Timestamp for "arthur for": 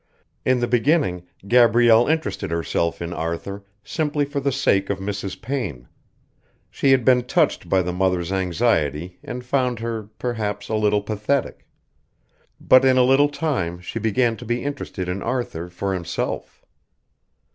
15.21-15.93